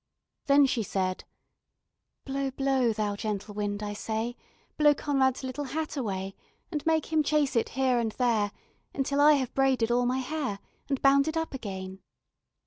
[0.47, 1.25] Then she said:
[2.25, 4.35] "Blow, blow, thou gentle wind, I say,
[4.75, 6.33] Blow Conrad's little hat away,
[6.71, 8.51] And make him chase it here and there,
[8.95, 10.57] Until I have braided all my hair,
[10.89, 11.99] And bound it up again.